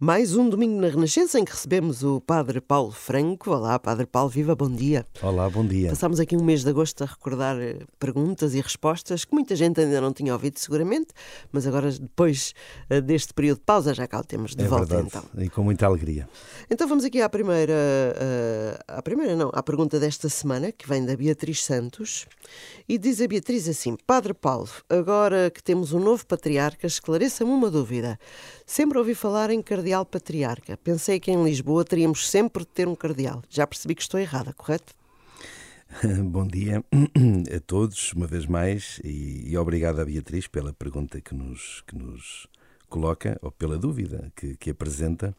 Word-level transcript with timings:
Mais 0.00 0.36
um 0.36 0.48
domingo 0.48 0.80
na 0.80 0.86
Renascença 0.86 1.40
em 1.40 1.44
que 1.44 1.50
recebemos 1.50 2.04
o 2.04 2.20
Padre 2.20 2.60
Paulo 2.60 2.92
Franco. 2.92 3.50
Olá, 3.50 3.76
Padre 3.80 4.06
Paulo, 4.06 4.30
viva, 4.30 4.54
bom 4.54 4.70
dia. 4.70 5.04
Olá, 5.20 5.50
bom 5.50 5.66
dia. 5.66 5.88
Passámos 5.88 6.20
aqui 6.20 6.36
um 6.36 6.44
mês 6.44 6.62
de 6.62 6.70
agosto 6.70 7.02
a 7.02 7.06
recordar 7.08 7.60
eh, 7.60 7.80
perguntas 7.98 8.54
e 8.54 8.60
respostas 8.60 9.24
que 9.24 9.34
muita 9.34 9.56
gente 9.56 9.80
ainda 9.80 10.00
não 10.00 10.12
tinha 10.12 10.32
ouvido, 10.32 10.56
seguramente, 10.60 11.08
mas 11.50 11.66
agora, 11.66 11.90
depois 11.90 12.54
eh, 12.88 13.00
deste 13.00 13.34
período 13.34 13.58
de 13.58 13.64
pausa, 13.64 13.92
já 13.92 14.06
cá 14.06 14.20
o 14.20 14.22
temos 14.22 14.54
de 14.54 14.62
é 14.62 14.68
volta 14.68 14.86
verdade. 14.86 15.08
então. 15.08 15.42
E 15.42 15.50
com 15.50 15.64
muita 15.64 15.86
alegria. 15.86 16.28
Então 16.70 16.86
vamos 16.86 17.04
aqui 17.04 17.20
à 17.20 17.28
primeira, 17.28 17.74
uh, 17.74 18.84
à 18.86 19.02
primeira 19.02 19.34
não, 19.34 19.50
à 19.52 19.64
pergunta 19.64 19.98
desta 19.98 20.28
semana, 20.28 20.70
que 20.70 20.88
vem 20.88 21.04
da 21.04 21.16
Beatriz 21.16 21.64
Santos, 21.64 22.24
e 22.88 22.98
diz 22.98 23.20
a 23.20 23.26
Beatriz 23.26 23.68
assim: 23.68 23.96
Padre 24.06 24.32
Paulo, 24.32 24.68
agora 24.88 25.50
que 25.50 25.60
temos 25.60 25.92
um 25.92 25.98
novo 25.98 26.24
patriarca, 26.24 26.86
esclareça-me 26.86 27.50
uma 27.50 27.68
dúvida. 27.68 28.16
Sempre 28.64 28.96
ouvi 28.96 29.16
falar 29.16 29.50
em 29.50 29.60
cardeal 29.88 30.04
patriarca. 30.04 30.76
Pensei 30.76 31.18
que 31.18 31.30
em 31.30 31.42
Lisboa 31.42 31.84
teríamos 31.84 32.28
sempre 32.28 32.62
de 32.64 32.68
ter 32.68 32.86
um 32.86 32.94
cardeal. 32.94 33.42
Já 33.48 33.66
percebi 33.66 33.94
que 33.94 34.02
estou 34.02 34.20
errada, 34.20 34.52
correto? 34.52 34.92
Bom 36.30 36.46
dia 36.46 36.84
a 37.56 37.60
todos, 37.60 38.12
uma 38.12 38.26
vez 38.26 38.44
mais, 38.44 39.00
e, 39.02 39.50
e 39.50 39.56
obrigado 39.56 40.00
a 40.00 40.04
Beatriz 40.04 40.46
pela 40.46 40.74
pergunta 40.74 41.20
que 41.22 41.34
nos, 41.34 41.82
que 41.86 41.96
nos 41.96 42.46
coloca, 42.90 43.38
ou 43.40 43.50
pela 43.50 43.78
dúvida 43.78 44.30
que, 44.36 44.56
que 44.56 44.70
apresenta, 44.70 45.34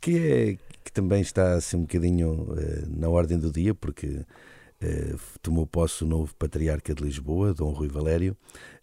que, 0.00 0.18
é, 0.18 0.58
que 0.82 0.90
também 0.92 1.20
está 1.20 1.54
assim 1.54 1.76
um 1.76 1.82
bocadinho 1.82 2.32
uh, 2.32 2.98
na 2.98 3.08
ordem 3.08 3.38
do 3.38 3.52
dia, 3.52 3.74
porque 3.76 4.08
uh, 4.08 5.18
tomou 5.40 5.68
posse 5.68 6.02
o 6.02 6.06
novo 6.06 6.34
patriarca 6.34 6.92
de 6.92 7.04
Lisboa, 7.04 7.54
Dom 7.54 7.70
Rui 7.70 7.86
Valério, 7.86 8.36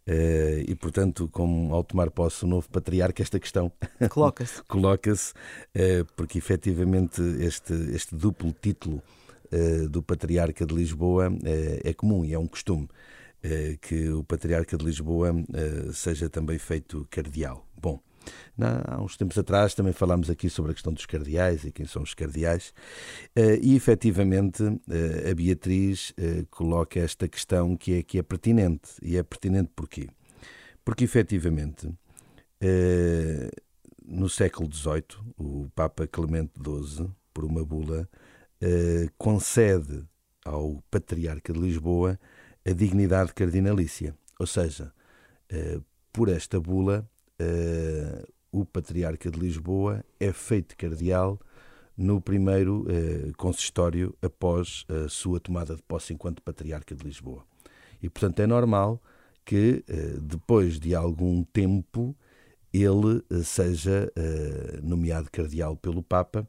e, 0.08 0.76
portanto, 0.76 1.30
como 1.32 1.73
ao 1.73 1.84
tomar 1.84 2.10
posse 2.10 2.44
o 2.44 2.48
novo 2.48 2.68
patriarca, 2.70 3.22
esta 3.22 3.40
questão 3.40 3.72
coloca-se, 4.10 4.64
coloca-se 4.64 5.32
uh, 5.32 6.05
porque 6.16 6.38
efetivamente 6.38 7.22
este, 7.40 7.74
este 7.93 8.16
duplo 8.16 8.54
título 8.60 9.02
uh, 9.52 9.88
do 9.88 10.02
patriarca 10.02 10.66
de 10.66 10.74
Lisboa 10.74 11.32
é 11.84 11.93
comum 11.93 12.26
e 12.26 12.34
é 12.34 12.40
um 12.40 12.48
costume 12.48 12.88
que 13.82 14.08
o 14.10 14.24
patriarca 14.24 14.77
de 14.77 14.85
Lisboa 14.85 15.34
seja 15.93 16.30
também 16.30 16.60
feito 16.60 17.08
cardeal. 17.10 17.65
Bom, 17.76 17.99
há 18.88 19.02
uns 19.02 19.18
tempos 19.18 19.38
atrás 19.38 19.74
também 19.74 19.94
falámos 19.94 20.30
aqui 20.30 20.50
sobre 20.50 20.72
a 20.72 20.74
questão 20.74 20.94
dos 20.94 21.05
cardeais 21.05 21.64
e 21.64 21.72
quem 21.72 21.86
são 21.86 22.04
os 22.04 22.14
cardeais, 22.14 22.74
eh, 23.36 23.60
e 23.62 23.76
efetivamente 23.76 24.64
eh, 24.90 25.32
a 25.32 25.36
Beatriz 25.36 26.14
eh, 26.18 26.46
coloca 26.49 26.99
esta 26.99 27.27
questão 27.27 27.76
que 27.76 27.96
é, 27.96 28.04
que 28.04 28.18
é 28.18 28.24
pertinente. 28.24 28.92
E 29.02 29.18
é 29.18 29.24
pertinente 29.24 29.72
porquê? 29.76 30.10
Porque 30.84 31.04
efetivamente 31.04 31.90
no 34.05 34.30
século 34.30 34.72
XVIII, 34.72 35.04
o 35.36 35.68
Papa 35.74 36.05
Clemente 36.05 36.52
XII, 36.64 37.10
por 37.34 37.44
uma 37.44 37.66
bula, 37.66 38.08
concede 39.18 40.05
ao 40.46 40.84
Patriarca 40.92 41.52
de 41.52 41.60
Lisboa 41.60 42.20
a 42.64 42.72
dignidade 42.72 43.34
cardinalícia. 43.34 44.16
Ou 44.40 44.46
seja, 44.46 44.94
por 46.14 46.30
esta 46.30 46.60
bula, 46.60 47.10
uh, 47.41 48.27
o 48.51 48.65
Patriarca 48.65 49.29
de 49.31 49.39
Lisboa 49.39 50.03
é 50.20 50.31
feito 50.31 50.75
cardeal 50.77 51.39
no 51.97 52.21
primeiro 52.21 52.85
uh, 52.85 53.35
consistório 53.37 54.15
após 54.21 54.85
a 54.87 55.09
sua 55.09 55.39
tomada 55.39 55.75
de 55.75 55.81
posse 55.81 56.13
enquanto 56.13 56.41
Patriarca 56.41 56.95
de 56.95 57.03
Lisboa. 57.03 57.43
E, 58.01 58.09
portanto, 58.09 58.39
é 58.39 58.47
normal 58.47 59.01
que, 59.43 59.84
uh, 59.89 60.21
depois 60.21 60.79
de 60.79 60.93
algum 60.95 61.43
tempo, 61.43 62.15
ele 62.73 63.21
seja 63.43 64.09
nomeado 64.81 65.29
cardeal 65.29 65.75
pelo 65.75 66.01
Papa 66.01 66.47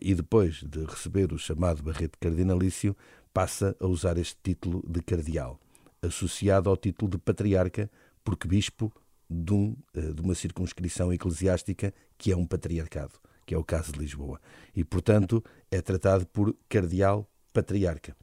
e, 0.00 0.14
depois 0.14 0.62
de 0.62 0.84
receber 0.84 1.32
o 1.32 1.38
chamado 1.38 1.82
barrete 1.82 2.16
cardinalício, 2.20 2.96
passa 3.32 3.76
a 3.80 3.86
usar 3.88 4.16
este 4.16 4.36
título 4.40 4.80
de 4.88 5.02
cardeal, 5.02 5.58
associado 6.00 6.70
ao 6.70 6.76
título 6.76 7.10
de 7.10 7.18
patriarca, 7.18 7.90
porque 8.22 8.46
bispo 8.46 8.92
de, 9.28 9.52
um, 9.52 9.76
eh, 9.94 10.12
de 10.12 10.20
uma 10.20 10.34
circunscrição 10.34 11.12
eclesiástica 11.12 11.92
que 12.16 12.32
é 12.32 12.36
um 12.36 12.46
patriarcado, 12.46 13.14
que 13.46 13.54
é 13.54 13.58
o 13.58 13.64
caso 13.64 13.92
de 13.92 13.98
Lisboa. 13.98 14.40
E, 14.74 14.84
portanto, 14.84 15.42
é 15.70 15.80
tratado 15.80 16.26
por 16.26 16.54
cardeal 16.68 17.28
patriarca. 17.52 18.16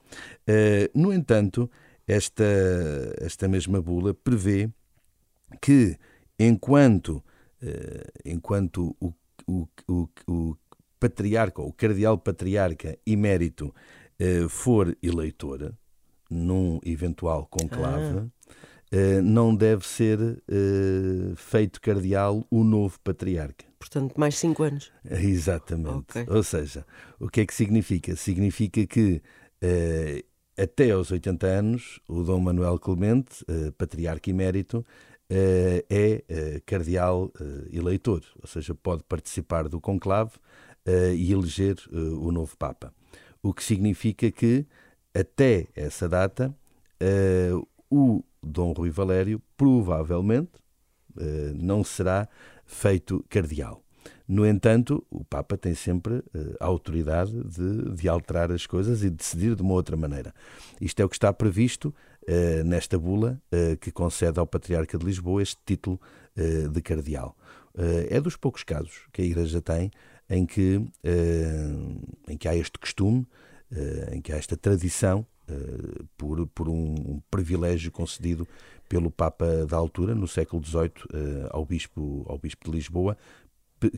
Uh, 0.48 1.00
no 1.00 1.14
entanto, 1.14 1.70
esta, 2.06 2.44
esta 3.18 3.48
mesma 3.48 3.82
bula 3.82 4.14
prevê 4.14 4.70
que, 5.62 5.98
enquanto, 6.38 7.24
uh, 7.64 8.12
enquanto 8.26 8.96
o, 9.00 9.14
o, 9.48 9.68
o, 9.88 10.10
o 10.28 10.58
patriarca, 11.00 11.62
ou 11.62 11.70
o 11.70 11.74
cardeal 11.74 12.18
patriarca 12.18 12.98
emérito, 13.06 13.74
for 14.50 14.96
eleitor 15.02 15.74
num 16.30 16.80
eventual 16.86 17.48
conclave, 17.48 18.20
ah. 18.20 18.28
Eh, 18.92 19.22
não 19.22 19.56
deve 19.56 19.88
ser 19.88 20.20
uh, 20.20 21.36
feito 21.38 21.80
cardeal 21.80 22.46
o 22.52 22.62
novo 22.62 23.00
patriarca. 23.00 23.66
Portanto, 23.80 24.16
mais 24.18 24.38
cinco 24.38 24.64
anos. 24.64 24.92
Exatamente. 25.10 26.20
Okay. 26.20 26.26
Ou 26.28 26.44
seja, 26.44 26.86
o 27.18 27.30
que 27.30 27.40
é 27.40 27.46
que 27.46 27.54
significa? 27.54 28.18
Significa 28.18 28.86
que 28.86 29.22
uh, 29.64 30.62
até 30.62 30.92
aos 30.92 31.10
80 31.10 31.48
anos, 31.48 32.02
o 32.06 32.22
Dom 32.22 32.42
Manuel 32.42 32.78
Clemente, 32.78 33.46
patriarca 33.78 34.30
emérito, 34.30 34.86
é 35.90 36.62
cardeal 36.66 37.32
eleitor, 37.72 38.22
ou 38.40 38.48
seja, 38.48 38.76
pode 38.76 39.02
participar 39.06 39.70
do 39.70 39.80
conclave 39.80 40.34
e 41.16 41.32
eleger 41.32 41.78
o 41.90 42.32
novo 42.32 42.56
Papa. 42.58 42.94
O 43.42 43.54
que 43.54 43.64
significa 43.64 44.30
que, 44.30 44.68
até 45.16 45.68
essa 45.74 46.08
data, 46.08 46.54
o 47.90 48.22
Dom 48.44 48.72
Rui 48.74 48.90
Valério 48.90 49.42
provavelmente 49.56 50.62
eh, 51.20 51.52
não 51.56 51.84
será 51.84 52.28
feito 52.66 53.24
cardeal. 53.30 53.84
No 54.28 54.48
entanto, 54.48 55.06
o 55.10 55.24
Papa 55.24 55.58
tem 55.58 55.76
sempre 55.76 56.24
eh, 56.34 56.56
a 56.60 56.66
autoridade 56.66 57.32
de, 57.44 57.96
de, 57.96 58.10
alterar 58.10 58.52
as 58.52 58.66
coisas 58.66 59.04
e 59.04 59.10
decidir 59.10 59.56
de 59.56 59.62
uma 59.62 59.74
outra 59.74 59.98
maneira. 59.98 60.34
Isto 60.80 61.02
é 61.02 61.06
o 61.06 61.10
que 61.10 61.16
está 61.16 61.32
previsto 61.34 61.94
eh, 62.28 62.64
nesta 62.64 62.98
bula 62.98 63.42
que 63.80 63.92
concede 63.92 64.40
ao 64.40 64.48
Patriarca 64.48 64.98
de 64.98 65.06
Lisboa 65.06 65.42
este 65.42 65.58
título 65.66 66.00
de 66.36 66.82
cardeal. 66.82 67.36
é 68.10 68.22
dos 68.22 68.38
poucos 68.38 68.64
casos 68.64 69.08
que 69.12 69.22
a 69.22 69.26
Igreja 69.26 69.62
tem 69.62 69.92
em 70.30 70.46
que, 70.46 70.82
em 72.28 72.38
que 72.38 72.48
há 72.48 72.56
este 72.56 72.80
costume, 72.80 73.28
em 74.14 74.22
que 74.22 74.32
há 74.32 74.38
esta 74.38 74.56
tradição 74.56 75.26
por, 76.18 76.48
por 76.48 76.70
um, 76.70 77.22
privilégio 77.30 77.92
concedido 77.92 78.48
pelo 78.88 79.10
Papa 79.10 79.66
da 79.66 79.78
altura, 79.78 80.14
no 80.14 80.28
século 80.28 80.64
XVIII, 80.64 80.92
eh, 81.14 81.48
ao, 81.50 81.66
bispo, 81.66 82.26
ao 82.28 82.38
Bispo 82.38 82.70
de 82.70 82.78
Lisboa, 82.78 83.18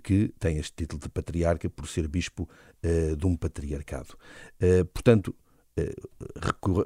que 0.03 0.34
tem 0.40 0.58
este 0.58 0.74
título 0.75 1.02
de 1.02 1.09
patriarca 1.09 1.69
por 1.69 1.88
ser 1.88 2.08
bispo 2.08 2.47
uh, 2.84 3.16
de 3.16 3.25
um 3.25 3.36
patriarcado. 3.36 4.16
Portanto, 4.94 5.36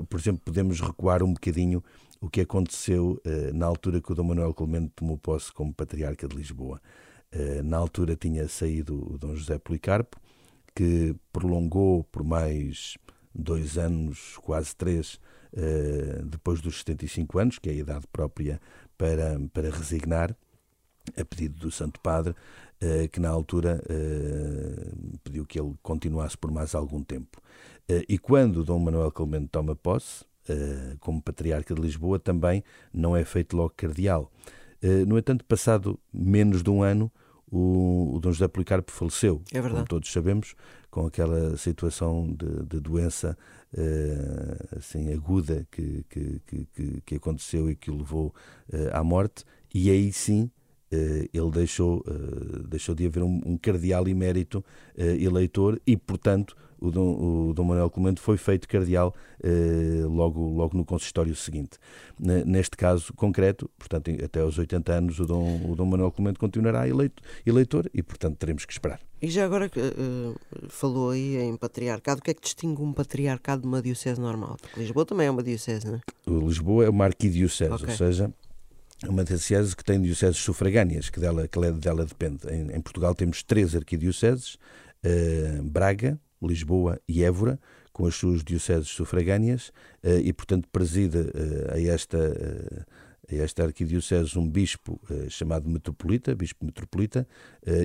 por 0.10 0.20
exemplo, 0.20 0.42
podemos 0.44 0.80
recuar 0.82 1.22
um 1.22 1.34
bocadinho 1.34 1.84
o 2.20 2.28
que 2.28 2.42
aconteceu 2.42 3.22
na 3.54 3.68
altura 3.68 4.02
que 4.02 4.12
o 4.12 4.16
Dom 4.16 4.24
Manuel 4.24 4.54
Clemente 4.54 4.94
tomou 4.96 5.16
posse 5.16 5.54
como 5.54 5.72
patriarca 5.72 6.28
de 6.28 6.36
Lisboa. 6.36 6.82
na 7.64 7.78
altura 7.78 8.16
tinha 8.16 8.48
saído 8.48 9.14
o 9.14 9.18
Dom 9.20 9.36
José 9.36 9.60
Policarpo, 9.60 10.18
que 10.74 11.16
prolongou 11.32 12.04
por 12.06 12.24
mais 12.24 12.98
dois 13.38 13.78
anos, 13.78 14.38
quase 14.42 14.76
três, 14.76 15.20
uh, 15.54 16.26
depois 16.26 16.60
dos 16.60 16.80
75 16.80 17.40
anos, 17.40 17.60
que 17.60 17.70
é 17.70 17.74
a 17.74 17.76
idade 17.76 18.06
própria 18.12 18.60
para, 18.98 19.40
para 19.54 19.70
resignar, 19.70 20.36
a 21.16 21.24
pedido 21.24 21.60
do 21.60 21.72
Santo 21.72 22.00
Padre, 22.02 22.32
uh, 22.32 23.08
que 23.10 23.20
na 23.20 23.30
altura 23.30 23.82
uh, 23.84 25.18
pediu 25.24 25.46
que 25.46 25.60
ele 25.60 25.76
continuasse 25.84 26.38
por 26.38 26.52
mais 26.52 26.74
algum 26.74 27.04
tempo. 27.04 27.42
e 28.10 28.18
quando 28.18 28.66
Dom 28.66 28.80
Manuel 28.80 29.12
Clemente 29.12 29.48
toma 29.50 29.76
posse, 29.76 30.26
como 31.02 31.22
Patriarca 31.22 31.76
de 31.76 31.82
Lisboa, 31.82 32.18
também 32.18 32.64
não 32.94 33.18
é 33.18 33.26
feito 33.26 33.56
logo 33.58 33.74
cardeal. 33.76 34.32
no 35.06 35.18
entanto, 35.18 35.44
passado 35.44 36.00
menos 36.14 36.64
de 36.64 36.70
um 36.70 36.82
ano, 36.82 37.12
o, 37.52 38.16
o 38.16 38.20
Dom 38.20 38.32
José 38.32 38.48
Policarpo 38.48 38.92
faleceu, 38.92 39.42
é 39.54 39.62
como 39.62 39.86
todos 39.86 40.12
sabemos, 40.12 40.56
com 40.90 41.06
aquela 41.06 41.56
situação 41.58 42.28
de, 42.28 42.66
de 42.66 42.80
doença 42.80 43.38
uh, 43.74 44.78
assim 44.78 45.14
aguda 45.14 45.66
que, 45.72 46.04
que, 46.10 46.42
que, 46.46 47.02
que, 47.06 47.16
aconteceu 47.16 47.70
e 47.70 47.76
que 47.76 47.90
o 47.90 47.98
levou 47.98 48.34
uh, 48.74 48.90
à 48.92 49.04
morte, 49.04 49.46
e 49.74 49.90
aí 49.90 50.12
sim 50.12 50.50
ele 50.92 51.52
deixou, 51.52 52.04
deixou 52.68 52.96
de 52.96 53.06
haver 53.06 53.24
um, 53.24 53.42
um 53.46 53.58
cardeal 53.58 54.08
emérito 54.08 54.64
eleitor 54.96 55.82
e, 55.86 55.98
portanto, 55.98 56.56
o 56.80 56.92
Dom, 56.92 57.50
o 57.50 57.54
Dom 57.54 57.64
Manuel 57.64 57.90
Clemente 57.90 58.22
foi 58.22 58.38
feito 58.38 58.68
cardeal 58.68 59.14
eh, 59.44 60.04
logo, 60.06 60.48
logo 60.50 60.78
no 60.78 60.86
consistório 60.86 61.36
seguinte. 61.36 61.78
Neste 62.20 62.78
caso 62.78 63.14
concreto, 63.14 63.70
portanto, 63.78 64.12
até 64.24 64.42
aos 64.42 64.58
80 64.58 64.94
anos, 64.94 65.20
o 65.20 65.26
Dom, 65.26 65.72
o 65.72 65.76
Dom 65.76 65.86
Manuel 65.86 66.12
Clemente 66.12 66.40
continuará 66.40 66.88
eleito, 66.88 67.22
eleitor 67.46 67.90
e, 67.94 68.04
portanto, 68.04 68.38
teremos 68.38 68.66
que 68.66 68.74
esperar. 68.74 69.00
E 69.20 69.30
já 69.30 69.46
agora 69.46 69.66
uh, 69.66 70.36
falou 70.70 71.10
aí 71.10 71.38
em 71.38 71.58
patriarcado, 71.58 72.20
o 72.20 72.24
que 72.24 72.32
é 72.32 72.34
que 72.36 72.42
distingue 72.42 72.82
um 72.82 72.94
patriarcado 72.94 73.64
de 73.64 73.68
uma 73.68 73.82
diocese 73.82 74.22
normal? 74.22 74.58
Porque 74.62 74.80
Lisboa 74.80 75.06
também 75.06 75.26
é 75.26 75.32
uma 75.32 75.42
diocese, 75.42 75.88
não 75.88 75.96
é? 75.96 76.02
Lisboa 76.46 76.86
é 76.86 76.90
uma 76.90 77.06
arquidiocese, 77.06 77.74
okay. 77.74 77.90
ou 77.90 77.96
seja, 77.96 78.32
uma 79.06 79.24
diocese 79.24 79.76
que 79.76 79.84
tem 79.84 80.02
dioceses 80.02 80.38
sufragâneas, 80.38 81.10
que 81.10 81.20
dela, 81.20 81.48
que 81.48 81.60
dela 81.74 82.06
depende. 82.06 82.48
Em, 82.50 82.72
em 82.76 82.82
Portugal 82.82 83.14
temos 83.14 83.44
três 83.44 83.76
arquidioceses, 83.76 84.56
uh, 85.06 85.64
Braga, 85.64 86.20
Lisboa 86.42 87.00
e 87.08 87.24
Évora, 87.24 87.60
com 87.98 88.06
as 88.06 88.14
suas 88.14 88.44
dioceses 88.44 88.90
sufragâneas, 88.90 89.72
eh, 90.04 90.20
e, 90.20 90.32
portanto, 90.32 90.70
preside 90.72 91.18
eh, 91.18 91.74
a 91.74 91.82
esta, 91.92 92.18
eh, 92.18 92.86
esta 93.30 93.64
arquidiocese 93.64 94.38
um 94.40 94.50
bispo 94.50 95.02
chamado 95.30 95.70
metropolita, 95.70 96.34
bispo 96.34 96.66
metropolita, 96.66 97.28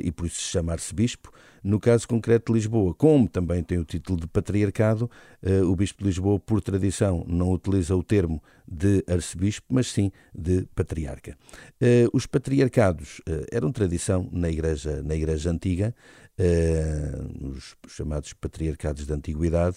e 0.02 0.12
por 0.12 0.26
isso 0.26 0.36
se 0.36 0.48
chama 0.48 0.72
arcebispo. 0.72 1.32
No 1.64 1.78
caso 1.80 2.06
concreto 2.08 2.52
de 2.52 2.58
Lisboa, 2.58 2.94
como 2.94 3.28
também 3.28 3.62
tem 3.62 3.78
o 3.78 3.84
título 3.84 4.20
de 4.20 4.26
patriarcado, 4.26 5.10
o 5.68 5.74
bispo 5.74 6.02
de 6.02 6.08
Lisboa, 6.08 6.38
por 6.38 6.60
tradição, 6.60 7.24
não 7.26 7.50
utiliza 7.50 7.94
o 7.96 8.02
termo 8.02 8.42
de 8.66 9.04
arcebispo, 9.08 9.66
mas 9.68 9.88
sim 9.88 10.10
de 10.34 10.66
patriarca. 10.74 11.36
Os 12.12 12.26
patriarcados 12.26 13.20
eram 13.50 13.72
tradição 13.72 14.28
na 14.32 14.48
igreja, 14.48 15.02
na 15.02 15.14
igreja 15.14 15.50
antiga, 15.50 15.94
uh, 16.38 17.48
os 17.48 17.76
chamados 17.88 18.32
patriarcados 18.32 19.06
da 19.06 19.14
antiguidade, 19.14 19.76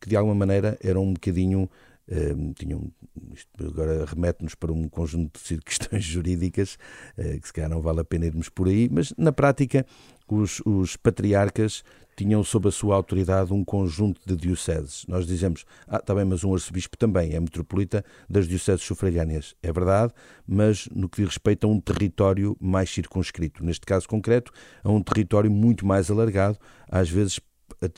que 0.00 0.08
de 0.08 0.16
alguma 0.16 0.34
maneira 0.34 0.78
eram 0.82 1.04
um 1.04 1.12
bocadinho. 1.12 1.68
Uh, 2.08 2.54
tinham, 2.54 2.90
isto 3.34 3.50
agora 3.66 4.04
remete-nos 4.06 4.54
para 4.54 4.72
um 4.72 4.88
conjunto 4.88 5.38
de 5.42 5.58
questões 5.58 6.02
jurídicas 6.04 6.78
que 7.16 7.46
se 7.46 7.52
calhar 7.52 7.70
não 7.70 7.82
vale 7.82 8.00
a 8.00 8.04
pena 8.04 8.24
irmos 8.24 8.48
por 8.48 8.66
aí, 8.66 8.88
mas 8.90 9.12
na 9.18 9.30
prática 9.30 9.84
os, 10.26 10.60
os 10.64 10.96
patriarcas 10.96 11.82
tinham 12.18 12.42
sob 12.42 12.66
a 12.68 12.72
sua 12.72 12.96
autoridade 12.96 13.52
um 13.52 13.64
conjunto 13.64 14.20
de 14.26 14.34
dioceses. 14.34 15.06
Nós 15.06 15.24
dizemos, 15.24 15.64
ah, 15.86 15.98
está 15.98 16.12
bem, 16.12 16.24
mas 16.24 16.42
um 16.42 16.52
arcebispo 16.52 16.96
também 16.96 17.32
é 17.32 17.38
metropolita 17.38 18.04
das 18.28 18.48
dioceses 18.48 18.82
sufragâneas. 18.82 19.54
É 19.62 19.72
verdade, 19.72 20.12
mas 20.44 20.88
no 20.92 21.08
que 21.08 21.18
diz 21.22 21.28
respeito 21.28 21.64
a 21.64 21.70
um 21.70 21.80
território 21.80 22.56
mais 22.60 22.90
circunscrito. 22.90 23.64
Neste 23.64 23.86
caso 23.86 24.08
concreto, 24.08 24.50
a 24.82 24.90
um 24.90 25.00
território 25.00 25.48
muito 25.48 25.86
mais 25.86 26.10
alargado, 26.10 26.58
às 26.90 27.08
vezes 27.08 27.38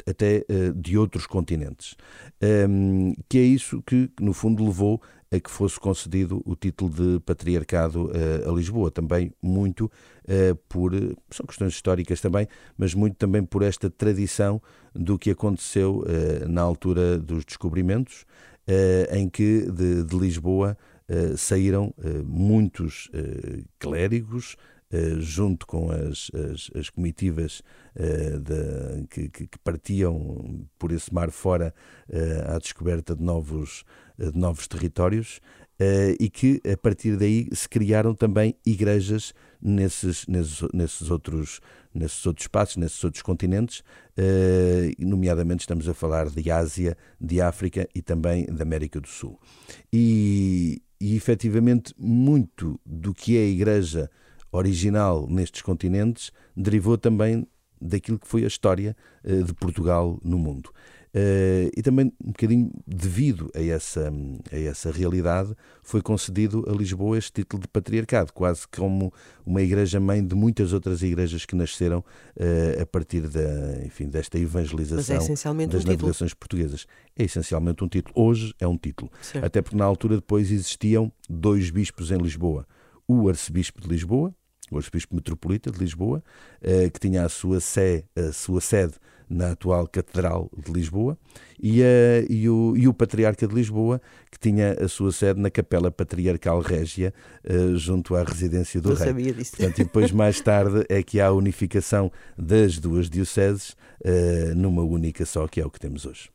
até 0.06 0.44
uh, 0.48 0.72
de 0.74 0.96
outros 0.98 1.26
continentes. 1.26 1.96
Um, 2.42 3.14
que 3.28 3.38
é 3.38 3.42
isso 3.42 3.82
que, 3.82 4.10
no 4.20 4.32
fundo, 4.32 4.64
levou 4.64 5.00
a 5.32 5.38
que 5.38 5.50
fosse 5.50 5.78
concedido 5.78 6.42
o 6.44 6.56
título 6.56 6.90
de 6.90 7.20
patriarcado 7.20 8.06
uh, 8.06 8.50
a 8.50 8.52
Lisboa. 8.52 8.90
Também 8.90 9.32
muito 9.40 9.86
uh, 9.86 10.54
por. 10.68 10.92
são 11.30 11.46
questões 11.46 11.72
históricas 11.72 12.20
também, 12.20 12.46
mas 12.76 12.94
muito 12.94 13.16
também 13.16 13.44
por 13.44 13.62
esta 13.62 13.88
tradição 13.88 14.60
do 14.94 15.18
que 15.18 15.30
aconteceu 15.30 16.04
na 16.48 16.62
altura 16.62 17.16
dos 17.16 17.44
descobrimentos, 17.44 18.26
em 19.12 19.28
que 19.28 19.70
de, 19.70 20.02
de 20.02 20.18
Lisboa. 20.18 20.76
saíram 21.36 21.94
muitos 22.26 23.08
clérigos, 23.78 24.56
junto 25.18 25.66
com 25.66 25.90
as, 25.90 26.30
as, 26.34 26.70
as 26.74 26.90
comitivas 26.90 27.62
uh, 27.94 28.40
de, 28.40 29.06
que, 29.08 29.28
que, 29.28 29.58
partiam 29.62 30.66
por 30.78 30.90
esse 30.90 31.12
mar 31.14 31.30
fora 31.30 31.72
uh, 32.08 32.54
à 32.54 32.58
descoberta 32.58 33.14
de 33.14 33.22
novos, 33.22 33.84
de 34.18 34.36
novos 34.36 34.66
territórios 34.66 35.40
e 36.20 36.28
que 36.28 36.60
a 36.70 36.76
partir 36.76 37.16
daí 37.16 37.48
se 37.54 37.66
criaram 37.66 38.14
também 38.14 38.54
igrejas 38.66 39.32
nesses, 39.62 40.26
nesses, 40.26 40.60
nesses, 40.74 41.10
outros, 41.10 41.58
nesses 41.94 42.26
outros 42.26 42.44
espaços, 42.44 42.76
nesses 42.76 43.02
outros 43.02 43.22
continentes, 43.22 43.82
nomeadamente 44.98 45.62
estamos 45.62 45.88
a 45.88 45.94
falar 45.94 46.28
de 46.28 46.50
Ásia, 46.50 46.94
de 47.18 47.40
África 47.40 47.88
e 47.94 48.02
também 48.02 48.44
da 48.44 48.62
América 48.62 49.00
do 49.00 49.08
Sul. 49.08 49.40
E, 49.90 50.82
e 51.00 51.16
efetivamente 51.16 51.94
muito 51.96 52.78
do 52.84 53.14
que 53.14 53.38
é 53.38 53.40
a 53.40 53.48
igreja 53.48 54.10
original 54.52 55.26
nestes 55.28 55.62
continentes 55.62 56.30
derivou 56.56 56.98
também 56.98 57.46
daquilo 57.80 58.18
que 58.18 58.28
foi 58.28 58.44
a 58.44 58.46
história 58.46 58.96
uh, 59.24 59.42
de 59.42 59.54
Portugal 59.54 60.18
no 60.22 60.38
mundo. 60.38 60.70
Uh, 61.12 61.66
e 61.76 61.82
também, 61.82 62.12
um 62.24 62.28
bocadinho 62.28 62.70
devido 62.86 63.50
a 63.52 63.60
essa, 63.60 64.12
a 64.52 64.56
essa 64.56 64.92
realidade, 64.92 65.56
foi 65.82 66.00
concedido 66.00 66.64
a 66.68 66.72
Lisboa 66.72 67.18
este 67.18 67.32
título 67.32 67.62
de 67.62 67.68
patriarcado, 67.68 68.32
quase 68.32 68.68
como 68.68 69.12
uma 69.44 69.60
igreja-mãe 69.60 70.24
de 70.24 70.36
muitas 70.36 70.72
outras 70.72 71.02
igrejas 71.02 71.44
que 71.44 71.56
nasceram 71.56 71.98
uh, 71.98 72.80
a 72.80 72.86
partir 72.86 73.22
da, 73.22 73.84
enfim, 73.84 74.08
desta 74.08 74.38
evangelização 74.38 75.16
é 75.16 75.18
das 75.66 75.84
um 75.84 75.88
navegações 75.88 76.30
título. 76.30 76.38
portuguesas. 76.38 76.86
É 77.16 77.24
essencialmente 77.24 77.82
um 77.82 77.88
título. 77.88 78.14
Hoje 78.16 78.54
é 78.60 78.68
um 78.68 78.78
título. 78.78 79.10
Certo. 79.20 79.44
Até 79.44 79.60
porque 79.60 79.76
na 79.76 79.84
altura 79.84 80.14
depois 80.14 80.52
existiam 80.52 81.12
dois 81.28 81.70
bispos 81.70 82.12
em 82.12 82.18
Lisboa. 82.18 82.64
O 83.08 83.28
arcebispo 83.28 83.80
de 83.80 83.88
Lisboa, 83.88 84.32
o 84.70 84.76
arcebispo 84.76 85.14
metropolita 85.14 85.70
de 85.70 85.78
Lisboa, 85.78 86.22
eh, 86.62 86.88
que 86.90 87.00
tinha 87.00 87.24
a 87.24 87.28
sua, 87.28 87.60
sé, 87.60 88.04
a 88.16 88.32
sua 88.32 88.60
sede 88.60 88.94
na 89.30 89.52
atual 89.52 89.86
Catedral 89.86 90.50
de 90.56 90.72
Lisboa, 90.72 91.16
e, 91.62 91.82
a, 91.82 91.86
e, 92.28 92.48
o, 92.48 92.74
e 92.76 92.88
o 92.88 92.92
Patriarca 92.92 93.46
de 93.46 93.54
Lisboa, 93.54 94.00
que 94.30 94.38
tinha 94.38 94.72
a 94.72 94.88
sua 94.88 95.12
sede 95.12 95.40
na 95.40 95.48
Capela 95.48 95.90
Patriarcal 95.90 96.60
Régia, 96.60 97.14
uh, 97.48 97.76
junto 97.76 98.16
à 98.16 98.24
residência 98.24 98.80
do 98.80 98.88
Não 98.88 98.96
rei. 98.96 99.06
Sabia 99.06 99.32
disso. 99.32 99.56
Portanto, 99.56 99.78
e 99.78 99.84
depois, 99.84 100.10
mais 100.10 100.40
tarde, 100.42 100.84
é 100.88 101.00
que 101.02 101.20
há 101.20 101.28
a 101.28 101.32
unificação 101.32 102.10
das 102.36 102.78
duas 102.78 103.08
dioceses 103.08 103.76
uh, 104.04 104.54
numa 104.56 104.82
única 104.82 105.24
só, 105.24 105.46
que 105.46 105.60
é 105.60 105.64
o 105.64 105.70
que 105.70 105.78
temos 105.78 106.04
hoje. 106.04 106.28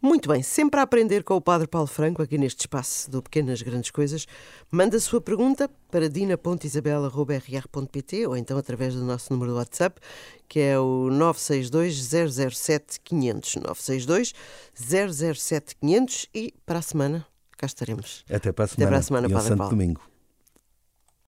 Muito 0.00 0.28
bem, 0.28 0.42
sempre 0.42 0.80
a 0.80 0.82
aprender 0.82 1.22
com 1.24 1.36
o 1.36 1.40
Padre 1.40 1.66
Paulo 1.66 1.86
Franco, 1.86 2.20
aqui 2.22 2.36
neste 2.38 2.60
espaço 2.60 3.10
do 3.10 3.22
Pequenas 3.22 3.60
Grandes 3.62 3.90
Coisas. 3.90 4.26
Manda 4.70 4.96
a 4.96 5.00
sua 5.00 5.20
pergunta 5.20 5.68
para 5.90 6.08
dina.isabela.rr.pt 6.08 8.26
ou 8.26 8.36
então 8.36 8.56
através 8.56 8.94
do 8.94 9.04
nosso 9.04 9.32
número 9.32 9.50
do 9.52 9.58
WhatsApp, 9.58 10.00
que 10.48 10.60
é 10.60 10.78
o 10.78 11.10
962 11.10 12.54
007 12.54 13.00
500. 13.02 13.56
962 13.56 14.32
007 14.74 15.74
500 15.76 16.28
e 16.34 16.54
para 16.64 16.78
a 16.78 16.82
semana 16.82 17.26
cá 17.60 17.66
estaremos. 17.66 18.24
Até 18.30 18.52
para 18.52 18.64
a 18.64 18.68
semana. 18.68 18.86
Até 18.86 18.90
para 18.90 18.98
a 18.98 19.02
semana, 19.02 19.28
e 19.28 19.32
Padre 19.32 19.48
Santo 19.48 19.58
Paulo. 19.58 19.70
Domingo. 19.70 20.09